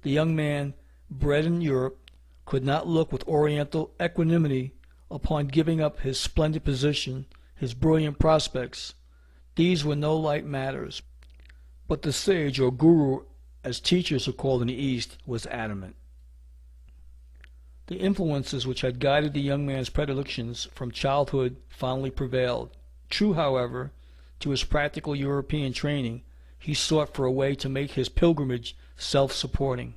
The 0.03 0.11
young 0.11 0.35
man, 0.35 0.75
bred 1.09 1.45
in 1.45 1.59
Europe, 1.59 1.97
could 2.45 2.63
not 2.63 2.85
look 2.85 3.11
with 3.11 3.27
oriental 3.27 3.95
equanimity 3.99 4.75
upon 5.09 5.47
giving 5.47 5.81
up 5.81 6.01
his 6.01 6.19
splendid 6.19 6.63
position, 6.63 7.25
his 7.55 7.73
brilliant 7.73 8.19
prospects. 8.19 8.93
These 9.55 9.83
were 9.83 9.95
no 9.95 10.15
light 10.15 10.45
matters. 10.45 11.01
But 11.87 12.03
the 12.03 12.13
sage, 12.13 12.59
or 12.59 12.71
guru, 12.71 13.23
as 13.63 13.79
teachers 13.79 14.27
are 14.27 14.33
called 14.33 14.61
in 14.61 14.67
the 14.67 14.75
East, 14.75 15.17
was 15.25 15.47
adamant. 15.47 15.95
The 17.91 17.99
influences 17.99 18.65
which 18.65 18.79
had 18.79 19.01
guided 19.01 19.33
the 19.33 19.41
young 19.41 19.65
man's 19.65 19.89
predilections 19.89 20.69
from 20.73 20.93
childhood 20.93 21.57
finally 21.67 22.09
prevailed. 22.09 22.69
True, 23.09 23.33
however, 23.33 23.91
to 24.39 24.51
his 24.51 24.63
practical 24.63 25.13
European 25.13 25.73
training, 25.73 26.21
he 26.57 26.73
sought 26.73 27.13
for 27.13 27.25
a 27.25 27.31
way 27.33 27.53
to 27.55 27.67
make 27.67 27.91
his 27.91 28.07
pilgrimage 28.07 28.77
self-supporting. 28.95 29.95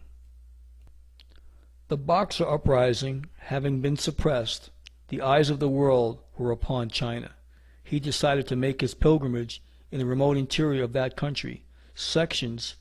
The 1.86 1.96
Boxer 1.96 2.48
uprising 2.48 3.26
having 3.36 3.80
been 3.80 3.96
suppressed, 3.96 4.70
the 5.06 5.22
eyes 5.22 5.48
of 5.48 5.60
the 5.60 5.68
world 5.68 6.18
were 6.36 6.50
upon 6.50 6.88
China. 6.88 7.36
He 7.84 8.00
decided 8.00 8.48
to 8.48 8.56
make 8.56 8.80
his 8.80 8.94
pilgrimage 8.94 9.62
in 9.92 10.00
the 10.00 10.06
remote 10.06 10.36
interior 10.36 10.82
of 10.82 10.94
that 10.94 11.16
country, 11.16 11.64
sections 11.94 12.74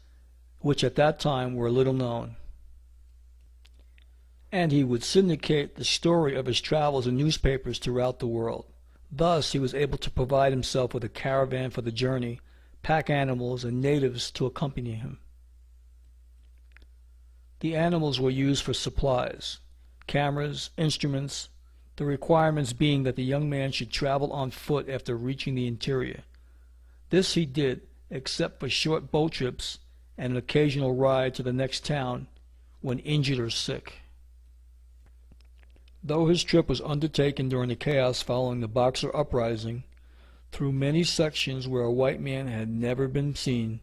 which 0.62 0.84
at 0.84 0.96
that 0.96 1.20
time 1.20 1.54
were 1.54 1.70
little 1.70 1.94
known. 1.94 2.36
And 4.54 4.72
he 4.72 4.84
would 4.84 5.04
syndicate 5.04 5.78
the 5.78 5.84
story 5.84 6.36
of 6.36 6.46
his 6.46 6.62
travels 6.62 7.08
in 7.08 7.18
newspapers 7.18 7.80
throughout 7.80 8.20
the 8.20 8.28
world. 8.28 8.68
Thus 9.12 9.54
he 9.54 9.58
was 9.58 9.74
able 9.74 9.98
to 9.98 10.12
provide 10.12 10.52
himself 10.52 10.94
with 10.94 11.04
a 11.04 11.10
caravan 11.10 11.72
for 11.72 11.82
the 11.82 11.92
journey, 11.92 12.40
pack 12.84 13.10
animals, 13.10 13.64
and 13.64 13.82
natives 13.82 14.30
to 14.30 14.46
accompany 14.46 14.92
him. 14.92 15.18
The 17.62 17.76
animals 17.76 18.20
were 18.20 18.30
used 18.30 18.64
for 18.64 18.76
supplies, 18.76 19.58
cameras, 20.06 20.70
instruments, 20.78 21.50
the 21.96 22.06
requirements 22.06 22.74
being 22.74 23.02
that 23.04 23.16
the 23.16 23.24
young 23.24 23.50
man 23.50 23.72
should 23.72 23.92
travel 23.92 24.32
on 24.32 24.52
foot 24.52 24.88
after 24.88 25.18
reaching 25.18 25.56
the 25.56 25.66
interior. 25.66 26.26
This 27.10 27.34
he 27.34 27.48
did, 27.48 27.88
except 28.12 28.60
for 28.60 28.70
short 28.70 29.10
boat 29.10 29.32
trips 29.32 29.80
and 30.16 30.34
an 30.34 30.38
occasional 30.38 30.94
ride 30.94 31.34
to 31.34 31.42
the 31.42 31.52
next 31.52 31.84
town 31.84 32.28
when 32.82 33.00
injured 33.00 33.40
or 33.40 33.50
sick. 33.50 34.03
Though 36.04 36.28
his 36.28 36.44
trip 36.44 36.68
was 36.68 36.82
undertaken 36.82 37.48
during 37.48 37.70
the 37.70 37.76
chaos 37.76 38.22
following 38.22 38.60
the 38.60 38.68
Boxer 38.68 39.16
uprising, 39.16 39.84
through 40.52 40.74
many 40.74 41.04
sections 41.04 41.68
where 41.68 41.84
a 41.84 41.92
white 41.92 42.20
man 42.20 42.48
had 42.48 42.70
never 42.70 43.08
been 43.08 43.36
seen, 43.36 43.80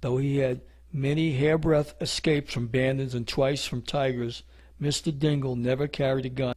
though 0.00 0.18
he 0.18 0.38
had 0.38 0.60
many 0.92 1.32
hairbreadth 1.32 1.94
escapes 2.00 2.54
from 2.54 2.68
bandits 2.68 3.14
and 3.14 3.26
twice 3.26 3.66
from 3.66 3.82
tigers, 3.82 4.44
Mr. 4.80 5.16
Dingle 5.16 5.56
never 5.56 5.88
carried 5.88 6.26
a 6.26 6.28
gun. 6.28 6.54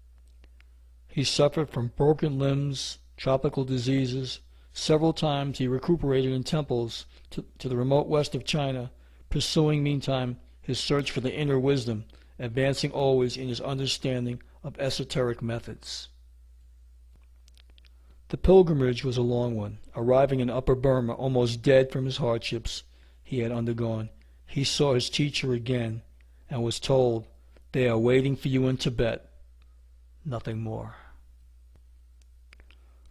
He 1.07 1.23
suffered 1.23 1.69
from 1.69 1.93
broken 1.95 2.37
limbs, 2.37 2.99
tropical 3.17 3.65
diseases, 3.65 4.41
Several 4.71 5.13
times 5.13 5.57
he 5.57 5.67
recuperated 5.67 6.31
in 6.31 6.43
temples 6.43 7.05
to, 7.31 7.43
to 7.57 7.67
the 7.67 7.75
remote 7.75 8.07
west 8.07 8.35
of 8.35 8.45
China, 8.45 8.91
pursuing 9.29 9.83
meantime 9.83 10.39
his 10.61 10.79
search 10.79 11.09
for 11.11 11.21
the 11.21 11.35
inner 11.35 11.59
wisdom, 11.59 12.05
advancing 12.37 12.91
always 12.91 13.35
in 13.35 13.49
his 13.49 13.59
understanding 13.59 14.41
of 14.63 14.79
esoteric 14.79 15.41
methods. 15.41 16.09
The 18.29 18.37
pilgrimage 18.37 19.03
was 19.03 19.17
a 19.17 19.23
long 19.23 19.55
one. 19.55 19.79
Arriving 19.95 20.39
in 20.39 20.49
Upper 20.49 20.75
Burma, 20.75 21.13
almost 21.13 21.61
dead 21.61 21.91
from 21.91 22.05
his 22.05 22.17
hardships 22.17 22.83
he 23.23 23.39
had 23.39 23.51
undergone, 23.51 24.09
he 24.45 24.63
saw 24.63 24.93
his 24.93 25.09
teacher 25.09 25.53
again 25.53 26.01
and 26.49 26.63
was 26.63 26.79
told, 26.79 27.27
They 27.71 27.87
are 27.87 27.97
waiting 27.97 28.35
for 28.35 28.47
you 28.47 28.67
in 28.67 28.77
Tibet. 28.77 29.29
Nothing 30.25 30.59
more. 30.61 30.95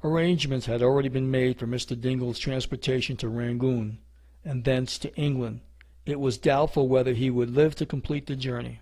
Arrangements 0.05 0.67
had 0.67 0.83
already 0.83 1.09
been 1.09 1.31
made 1.31 1.59
for 1.59 1.67
Mr. 1.67 2.01
Dingle's 2.01 2.39
transportation 2.39 3.17
to 3.17 3.29
Rangoon, 3.29 3.99
and 4.45 4.65
thence 4.65 4.99
to 4.99 5.15
England. 5.17 5.61
It 6.07 6.21
was 6.21 6.39
doubtful 6.39 6.89
whether 6.89 7.13
he 7.13 7.31
would 7.31 7.51
live 7.51 7.75
to 7.77 7.87
complete 7.87 8.27
the 8.27 8.37
journey. 8.37 8.81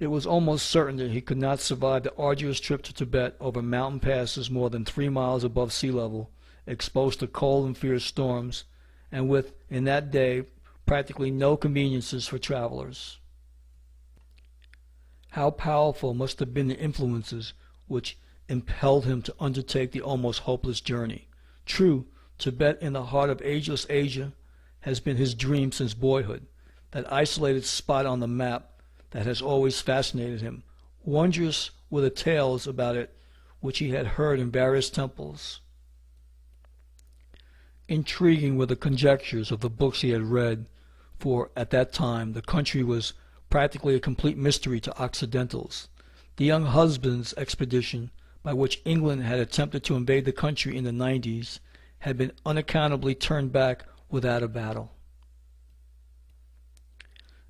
It 0.00 0.08
was 0.08 0.26
almost 0.26 0.68
certain 0.68 0.96
that 0.96 1.12
he 1.12 1.20
could 1.20 1.38
not 1.38 1.60
survive 1.60 2.02
the 2.02 2.14
arduous 2.16 2.58
trip 2.58 2.82
to 2.82 2.92
Tibet 2.92 3.36
over 3.40 3.62
mountain 3.62 4.00
passes 4.00 4.50
more 4.50 4.68
than 4.68 4.84
three 4.84 5.08
miles 5.08 5.44
above 5.44 5.72
sea 5.72 5.90
level, 5.90 6.30
exposed 6.66 7.20
to 7.20 7.26
cold 7.26 7.66
and 7.66 7.78
fierce 7.78 8.04
storms, 8.04 8.64
and 9.12 9.28
with, 9.28 9.52
in 9.70 9.84
that 9.84 10.10
day, 10.10 10.44
practically 10.84 11.30
no 11.30 11.56
conveniences 11.56 12.26
for 12.26 12.38
travelers. 12.38 13.18
How 15.30 15.50
powerful 15.50 16.12
must 16.12 16.40
have 16.40 16.52
been 16.52 16.68
the 16.68 16.78
influences 16.78 17.54
which 17.86 18.18
impelled 18.48 19.04
him 19.04 19.22
to 19.22 19.34
undertake 19.38 19.92
the 19.92 20.02
almost 20.02 20.40
hopeless 20.40 20.80
journey. 20.80 21.28
True, 21.66 22.06
Tibet 22.38 22.82
in 22.82 22.92
the 22.92 23.04
heart 23.04 23.30
of 23.30 23.40
ageless 23.42 23.86
Asia 23.88 24.32
has 24.80 25.00
been 25.00 25.16
his 25.16 25.34
dream 25.34 25.72
since 25.72 25.94
boyhood, 25.94 26.46
that 26.90 27.10
isolated 27.12 27.64
spot 27.64 28.06
on 28.06 28.20
the 28.20 28.28
map 28.28 28.73
that 29.14 29.26
has 29.26 29.40
always 29.40 29.80
fascinated 29.80 30.40
him. 30.40 30.64
Wondrous 31.04 31.70
were 31.88 32.00
the 32.00 32.10
tales 32.10 32.66
about 32.66 32.96
it 32.96 33.16
which 33.60 33.78
he 33.78 33.90
had 33.90 34.06
heard 34.18 34.40
in 34.40 34.50
various 34.50 34.90
temples. 34.90 35.60
Intriguing 37.88 38.58
were 38.58 38.66
the 38.66 38.74
conjectures 38.74 39.52
of 39.52 39.60
the 39.60 39.70
books 39.70 40.00
he 40.00 40.10
had 40.10 40.22
read, 40.22 40.66
for 41.16 41.52
at 41.56 41.70
that 41.70 41.92
time 41.92 42.32
the 42.32 42.42
country 42.42 42.82
was 42.82 43.12
practically 43.50 43.94
a 43.94 44.00
complete 44.00 44.36
mystery 44.36 44.80
to 44.80 44.98
Occidentals. 45.00 45.88
The 46.36 46.48
Younghusband's 46.48 47.34
expedition 47.36 48.10
by 48.42 48.52
which 48.52 48.82
England 48.84 49.22
had 49.22 49.38
attempted 49.38 49.84
to 49.84 49.94
invade 49.94 50.24
the 50.24 50.32
country 50.32 50.76
in 50.76 50.82
the 50.82 50.90
90s 50.90 51.60
had 52.00 52.18
been 52.18 52.32
unaccountably 52.44 53.14
turned 53.14 53.52
back 53.52 53.84
without 54.10 54.42
a 54.42 54.48
battle. 54.48 54.90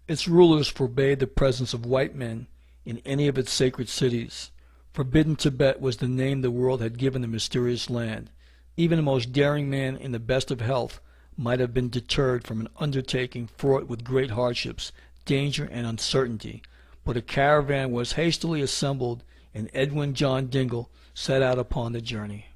Its 0.06 0.28
rulers 0.28 0.68
forbade 0.68 1.18
the 1.18 1.26
presence 1.26 1.72
of 1.72 1.86
white 1.86 2.14
men 2.14 2.46
in 2.84 3.00
any 3.06 3.26
of 3.26 3.38
its 3.38 3.50
sacred 3.50 3.88
cities. 3.88 4.50
Forbidden 4.92 5.34
Tibet 5.34 5.80
was 5.80 5.96
the 5.96 6.08
name 6.08 6.42
the 6.42 6.50
world 6.50 6.82
had 6.82 6.98
given 6.98 7.22
the 7.22 7.28
mysterious 7.28 7.88
land. 7.88 8.30
Even 8.76 8.96
the 8.96 9.02
most 9.02 9.32
daring 9.32 9.70
man 9.70 9.96
in 9.96 10.12
the 10.12 10.18
best 10.18 10.50
of 10.50 10.60
health 10.60 11.00
might 11.36 11.58
have 11.58 11.72
been 11.72 11.88
deterred 11.88 12.44
from 12.44 12.60
an 12.60 12.68
undertaking 12.76 13.46
fraught 13.46 13.88
with 13.88 14.04
great 14.04 14.30
hardships, 14.30 14.92
danger, 15.24 15.64
and 15.72 15.86
uncertainty, 15.86 16.62
but 17.02 17.16
a 17.16 17.22
caravan 17.22 17.90
was 17.90 18.12
hastily 18.12 18.60
assembled 18.60 19.24
and 19.54 19.70
Edwin 19.72 20.14
John 20.14 20.48
Dingle 20.48 20.90
set 21.14 21.40
out 21.40 21.58
upon 21.58 21.92
the 21.92 22.00
journey. 22.00 22.46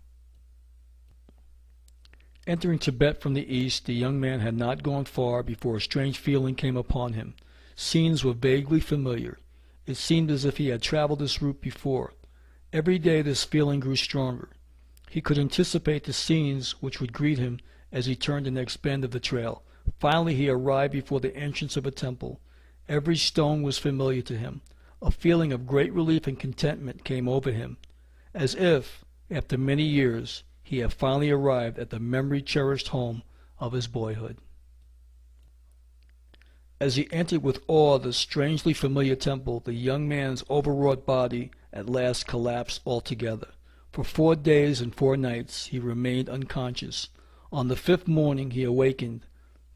Entering 2.49 2.78
Tibet 2.78 3.21
from 3.21 3.35
the 3.35 3.55
east, 3.55 3.85
the 3.85 3.93
young 3.93 4.19
man 4.19 4.40
had 4.40 4.57
not 4.57 4.83
gone 4.83 5.05
far 5.05 5.43
before 5.43 5.76
a 5.76 5.83
strange 5.83 6.17
feeling 6.17 6.55
came 6.55 6.78
upon 6.78 7.12
him. 7.12 7.35
Scenes 7.76 8.25
were 8.25 8.33
vaguely 8.33 8.81
familiar. 8.81 9.38
It 9.85 9.99
seemed 9.99 10.31
as 10.31 10.47
if 10.47 10.57
he 10.57 10.69
had 10.69 10.81
traveled 10.81 11.19
this 11.19 11.43
route 11.43 11.61
before. 11.61 12.14
Every 12.73 12.99
day 12.99 13.21
this 13.21 13.45
feeling 13.45 13.81
grew 13.81 13.97
stronger. 13.97 14.49
He 15.11 15.21
could 15.21 15.38
anticipate 15.38 16.05
the 16.05 16.14
scenes 16.14 16.71
which 16.81 17.02
would 17.02 17.12
greet 17.12 17.37
him 17.37 17.61
as 17.93 18.07
he 18.07 18.17
turned 18.17 18.47
the 18.47 18.50
next 18.50 18.78
bend 18.78 19.05
of 19.05 19.11
the 19.11 19.21
trail. 19.21 19.62
Finally 19.99 20.35
he 20.35 20.49
arrived 20.49 20.95
before 20.95 21.21
the 21.21 21.37
entrance 21.37 21.76
of 21.76 21.85
a 21.85 21.90
temple. 21.90 22.40
Every 22.88 23.19
stone 23.19 23.61
was 23.61 23.76
familiar 23.76 24.23
to 24.23 24.38
him. 24.38 24.62
A 25.02 25.11
feeling 25.11 25.52
of 25.52 25.67
great 25.67 25.93
relief 25.93 26.26
and 26.26 26.40
contentment 26.40 27.05
came 27.05 27.28
over 27.28 27.52
him, 27.52 27.76
as 28.33 28.55
if, 28.55 29.05
after 29.31 29.59
many 29.59 29.83
years, 29.85 30.45
he 30.69 30.81
had 30.81 30.93
finally 30.93 31.31
arrived 31.31 31.79
at 31.79 31.89
the 31.89 31.99
memory 31.99 32.43
cherished 32.43 32.89
home 32.89 33.23
of 33.59 33.73
his 33.73 33.87
boyhood. 33.87 34.37
As 36.79 36.97
he 36.97 37.11
entered 37.11 37.43
with 37.43 37.63
awe 37.67 37.99
the 37.99 38.13
strangely 38.13 38.75
familiar 38.75 39.17
temple, 39.17 39.61
the 39.61 39.73
young 39.73 40.07
man's 40.07 40.45
overwrought 40.51 41.07
body 41.07 41.51
at 41.73 41.89
last 41.89 42.27
collapsed 42.27 42.83
altogether. 42.85 43.49
For 43.93 44.05
four 44.05 44.37
days 44.37 44.83
and 44.83 44.95
four 44.95 45.17
nights 45.17 45.69
he 45.69 45.79
remained 45.79 46.29
unconscious. 46.29 47.09
On 47.51 47.69
the 47.69 47.75
fifth 47.75 48.07
morning 48.07 48.51
he 48.51 48.63
awakened. 48.63 49.25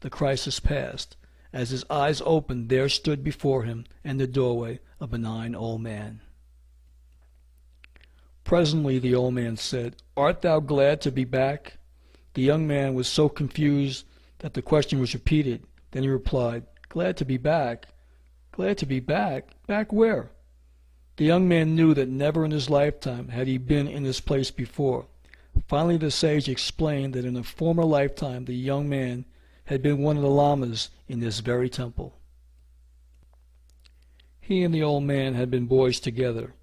The 0.01 0.11
crisis 0.11 0.59
passed. 0.59 1.17
As 1.51 1.71
his 1.71 1.83
eyes 1.89 2.21
opened, 2.23 2.69
there 2.69 2.87
stood 2.87 3.23
before 3.23 3.63
him 3.63 3.85
in 4.03 4.17
the 4.17 4.27
doorway 4.27 4.79
a 5.01 5.07
benign 5.07 5.55
old 5.55 5.81
man. 5.81 6.21
Presently 8.43 8.99
the 8.99 9.15
old 9.15 9.33
man 9.33 9.57
said, 9.57 9.95
Art 10.17 10.41
thou 10.41 10.59
glad 10.59 11.01
to 11.01 11.11
be 11.11 11.23
back? 11.23 11.77
The 12.33 12.41
young 12.41 12.67
man 12.67 12.93
was 12.93 13.07
so 13.07 13.29
confused 13.29 14.05
that 14.39 14.53
the 14.53 14.61
question 14.61 14.99
was 14.99 15.13
repeated. 15.13 15.63
Then 15.91 16.03
he 16.03 16.09
replied, 16.09 16.65
Glad 16.89 17.17
to 17.17 17.25
be 17.25 17.37
back? 17.37 17.87
Glad 18.51 18.77
to 18.79 18.85
be 18.85 18.99
back? 18.99 19.49
Back 19.67 19.93
where? 19.93 20.31
The 21.15 21.25
young 21.25 21.47
man 21.47 21.75
knew 21.75 21.93
that 21.93 22.09
never 22.09 22.43
in 22.43 22.51
his 22.51 22.69
lifetime 22.69 23.29
had 23.29 23.47
he 23.47 23.57
been 23.57 23.87
in 23.87 24.03
this 24.03 24.19
place 24.19 24.51
before. 24.51 25.07
Finally 25.67 25.97
the 25.97 26.11
sage 26.11 26.49
explained 26.49 27.13
that 27.13 27.25
in 27.25 27.37
a 27.37 27.43
former 27.43 27.85
lifetime 27.85 28.45
the 28.45 28.55
young 28.55 28.89
man 28.89 29.25
had 29.65 29.81
been 29.81 29.99
one 29.99 30.17
of 30.17 30.23
the 30.23 30.29
lamas 30.29 30.89
in 31.07 31.19
this 31.19 31.39
very 31.39 31.69
temple. 31.69 32.17
He 34.41 34.63
and 34.63 34.73
the 34.73 34.83
old 34.83 35.03
man 35.03 35.35
had 35.35 35.49
been 35.49 35.67
boys 35.67 35.99
together. 35.99 36.53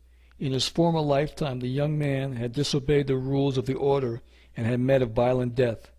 In 0.40 0.52
his 0.52 0.66
former 0.66 1.02
lifetime 1.02 1.60
the 1.60 1.68
young 1.68 1.98
man 1.98 2.36
had 2.36 2.54
disobeyed 2.54 3.08
the 3.08 3.16
rules 3.16 3.58
of 3.58 3.66
the 3.66 3.74
order 3.74 4.22
and 4.56 4.66
had 4.66 4.80
met 4.80 5.02
a 5.02 5.06
violent 5.06 5.54
death. 5.54 5.90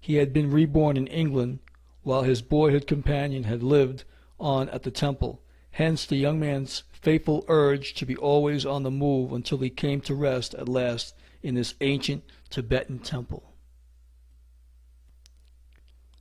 He 0.00 0.16
had 0.16 0.32
been 0.32 0.50
reborn 0.50 0.96
in 0.96 1.06
England 1.06 1.60
while 2.02 2.22
his 2.22 2.42
boyhood 2.42 2.88
companion 2.88 3.44
had 3.44 3.62
lived 3.62 4.02
on 4.40 4.68
at 4.70 4.82
the 4.82 4.90
temple. 4.90 5.40
Hence 5.70 6.04
the 6.04 6.16
young 6.16 6.40
man's 6.40 6.82
faithful 6.90 7.44
urge 7.46 7.94
to 7.94 8.04
be 8.04 8.16
always 8.16 8.66
on 8.66 8.82
the 8.82 8.90
move 8.90 9.32
until 9.32 9.58
he 9.58 9.70
came 9.70 10.00
to 10.00 10.14
rest 10.16 10.52
at 10.54 10.68
last 10.68 11.14
in 11.44 11.54
this 11.54 11.74
ancient 11.80 12.24
Tibetan 12.50 12.98
temple. 12.98 13.52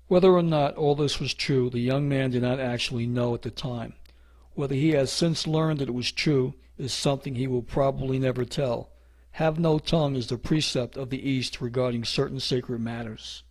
Whether 0.07 0.31
or 0.31 0.43
not 0.43 0.75
all 0.75 0.93
this 0.93 1.19
was 1.19 1.33
true, 1.33 1.71
the 1.71 1.79
young 1.79 2.07
man 2.07 2.29
did 2.29 2.43
not 2.43 2.59
actually 2.59 3.07
know 3.07 3.33
at 3.33 3.41
the 3.41 3.49
time. 3.49 3.95
Whether 4.55 4.75
he 4.75 4.91
has 4.91 5.11
since 5.11 5.45
learned 5.45 5.79
that 5.79 5.89
it 5.89 5.93
was 5.93 6.11
true 6.11 6.55
is 6.77 6.93
something 6.93 7.35
he 7.35 7.47
will 7.47 7.61
probably 7.61 8.17
never 8.17 8.45
tell. 8.45 8.89
Have 9.31 9.59
no 9.59 9.79
tongue 9.79 10.15
is 10.15 10.27
the 10.27 10.37
precept 10.37 10.95
of 10.95 11.09
the 11.09 11.29
East 11.29 11.59
regarding 11.59 12.05
certain 12.05 12.39
sacred 12.39 12.79
matters. 12.79 13.43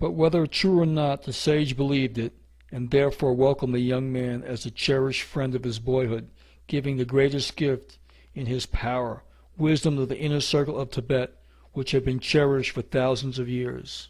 But 0.00 0.10
whether 0.10 0.46
true 0.46 0.80
or 0.80 0.86
not, 0.86 1.22
the 1.22 1.32
sage 1.32 1.76
believed 1.76 2.18
it, 2.18 2.32
and 2.70 2.90
therefore 2.90 3.34
welcomed 3.34 3.74
the 3.74 3.80
young 3.80 4.12
man 4.12 4.42
as 4.42 4.66
a 4.66 4.70
cherished 4.70 5.22
friend 5.22 5.54
of 5.54 5.64
his 5.64 5.78
boyhood, 5.78 6.28
giving 6.66 6.96
the 6.96 7.04
greatest 7.04 7.56
gift 7.56 7.98
in 8.34 8.46
his 8.46 8.66
power, 8.66 9.22
wisdom 9.56 9.98
of 9.98 10.08
the 10.08 10.18
inner 10.18 10.40
circle 10.40 10.78
of 10.78 10.90
Tibet, 10.90 11.40
which 11.72 11.92
had 11.92 12.04
been 12.04 12.20
cherished 12.20 12.72
for 12.72 12.82
thousands 12.82 13.38
of 13.38 13.48
years. 13.48 14.08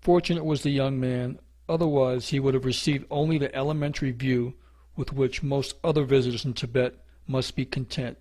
Fortunate 0.00 0.44
was 0.44 0.62
the 0.62 0.70
young 0.70 0.98
man, 0.98 1.38
otherwise 1.72 2.28
he 2.28 2.38
would 2.38 2.54
have 2.54 2.64
received 2.64 3.06
only 3.10 3.38
the 3.38 3.54
elementary 3.54 4.12
view 4.12 4.54
with 4.94 5.12
which 5.12 5.42
most 5.42 5.74
other 5.82 6.04
visitors 6.04 6.44
in 6.44 6.52
Tibet 6.52 6.94
must 7.26 7.56
be 7.56 7.64
content. 7.64 8.18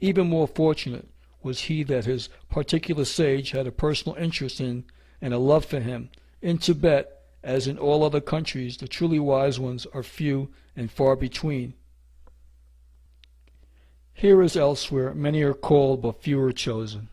Even 0.00 0.26
more 0.28 0.48
fortunate 0.48 1.08
was 1.42 1.62
he 1.62 1.82
that 1.84 2.06
his 2.06 2.28
particular 2.50 3.04
sage 3.04 3.50
had 3.50 3.66
a 3.66 3.72
personal 3.72 4.16
interest 4.16 4.60
in 4.60 4.84
and 5.20 5.34
a 5.34 5.38
love 5.38 5.64
for 5.64 5.80
him. 5.80 6.08
In 6.40 6.58
Tibet, 6.58 7.22
as 7.42 7.66
in 7.66 7.78
all 7.78 8.02
other 8.02 8.20
countries, 8.20 8.78
the 8.78 8.88
truly 8.88 9.18
wise 9.18 9.60
ones 9.60 9.86
are 9.92 10.02
few 10.02 10.48
and 10.74 10.90
far 10.90 11.16
between. 11.16 11.74
Here 14.14 14.42
as 14.42 14.56
elsewhere, 14.56 15.14
many 15.14 15.42
are 15.42 15.54
called, 15.54 16.00
but 16.00 16.22
few 16.22 16.40
are 16.40 16.52
chosen. 16.52 17.08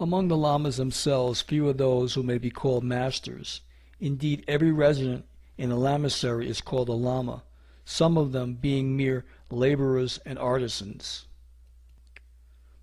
Among 0.00 0.28
the 0.28 0.36
lamas 0.36 0.76
themselves, 0.76 1.42
few 1.42 1.66
are 1.68 1.72
those 1.72 2.14
who 2.14 2.22
may 2.22 2.38
be 2.38 2.50
called 2.50 2.84
masters. 2.84 3.62
Indeed, 3.98 4.44
every 4.46 4.70
resident 4.70 5.24
in 5.56 5.72
a 5.72 5.76
lamasery 5.76 6.46
is 6.46 6.60
called 6.60 6.88
a 6.88 6.92
lama, 6.92 7.42
some 7.84 8.16
of 8.16 8.30
them 8.30 8.54
being 8.54 8.96
mere 8.96 9.24
laborers 9.50 10.18
and 10.24 10.38
artisans. 10.38 11.26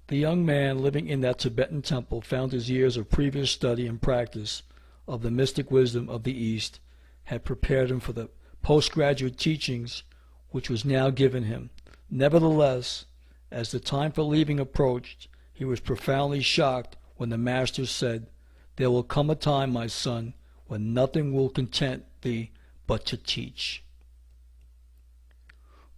The 0.07 0.17
young 0.17 0.45
man 0.45 0.79
living 0.79 1.07
in 1.07 1.21
that 1.21 1.39
Tibetan 1.39 1.81
temple 1.83 2.19
found 2.19 2.51
his 2.51 2.69
years 2.69 2.97
of 2.97 3.09
previous 3.09 3.49
study 3.49 3.87
and 3.87 4.01
practice 4.01 4.63
of 5.07 5.21
the 5.21 5.31
mystic 5.31 5.71
wisdom 5.71 6.09
of 6.09 6.23
the 6.23 6.37
East 6.37 6.81
had 7.23 7.45
prepared 7.45 7.89
him 7.89 8.01
for 8.01 8.11
the 8.11 8.29
postgraduate 8.61 9.37
teachings 9.37 10.03
which 10.49 10.69
was 10.69 10.83
now 10.83 11.09
given 11.11 11.43
him. 11.43 11.69
Nevertheless, 12.09 13.05
as 13.51 13.71
the 13.71 13.79
time 13.79 14.11
for 14.11 14.23
leaving 14.23 14.59
approached, 14.59 15.29
he 15.53 15.63
was 15.63 15.79
profoundly 15.79 16.41
shocked 16.41 16.97
when 17.17 17.29
the 17.29 17.37
master 17.37 17.85
said, 17.85 18.27
There 18.75 18.91
will 18.91 19.03
come 19.03 19.29
a 19.29 19.35
time, 19.35 19.71
my 19.71 19.87
son, 19.87 20.33
when 20.67 20.93
nothing 20.93 21.33
will 21.33 21.49
content 21.49 22.05
thee 22.21 22.51
but 22.87 23.05
to 23.05 23.17
teach. 23.17 23.83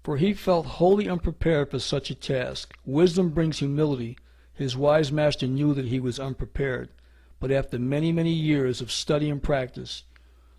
For 0.03 0.17
he 0.17 0.33
felt 0.33 0.65
wholly 0.65 1.09
unprepared 1.09 1.71
for 1.71 1.79
such 1.79 2.09
a 2.09 2.15
task. 2.15 2.73
Wisdom 2.85 3.29
brings 3.29 3.59
humility. 3.59 4.17
His 4.53 4.77
wise 4.77 5.11
master 5.11 5.47
knew 5.47 5.73
that 5.73 5.85
he 5.85 5.99
was 5.99 6.19
unprepared 6.19 6.89
but 7.39 7.51
after 7.51 7.77
many, 7.77 8.11
many 8.11 8.31
years 8.31 8.81
of 8.81 8.91
study 8.91 9.29
and 9.29 9.41
practice, 9.41 10.03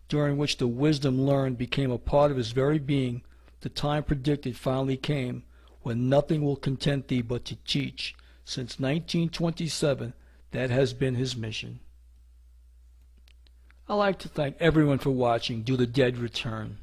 during 0.09 0.37
which 0.37 0.59
the 0.59 0.69
wisdom 0.69 1.21
learned 1.21 1.59
became 1.59 1.91
a 1.91 1.99
part 1.99 2.31
of 2.31 2.37
his 2.37 2.53
very 2.53 2.79
being, 2.79 3.23
the 3.61 3.69
time 3.69 4.05
predicted 4.05 4.57
finally 4.57 4.97
came 4.97 5.43
when 5.83 6.09
nothing 6.09 6.43
will 6.43 6.57
content 6.57 7.09
thee 7.09 7.23
but 7.23 7.45
to 7.45 7.57
teach. 7.67 8.15
Since 8.45 8.79
1927, 8.79 10.15
that 10.51 10.71
has 10.71 10.93
been 10.93 11.15
his 11.15 11.37
mission. 11.37 11.81
I'd 13.89 13.95
like 13.95 14.19
to 14.21 14.29
thank 14.29 14.57
everyone 14.61 14.99
for 14.99 15.11
watching 15.11 15.63
Do 15.63 15.77
the 15.77 15.87
Dead 15.87 16.19
Return? 16.19 16.79